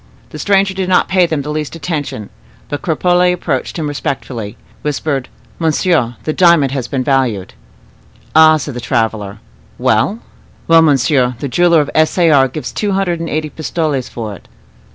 [0.31, 2.31] The stranger did not pay them the least attention;
[2.69, 7.53] but Cropole approaching him respectfully, whispered, "Monsieur, the diamond has been valued."
[8.35, 9.37] "Ah!" said the traveler.
[9.77, 10.17] "Well?"
[10.67, 12.17] "Well, monsieur, the jeweler of S.
[12.17, 12.31] A.
[12.31, 12.47] R.
[12.47, 14.47] gives two hundred and eighty pistoles for it."